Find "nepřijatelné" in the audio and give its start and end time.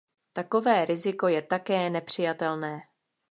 1.89-2.81